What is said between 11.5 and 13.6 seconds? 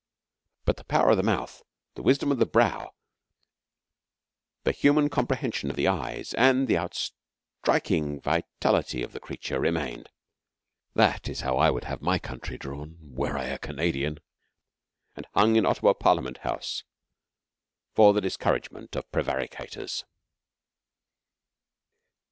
I would have my country drawn, were I a